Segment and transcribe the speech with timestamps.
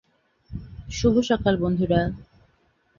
[0.89, 2.01] শুভ সকাল, বন্ধুরা।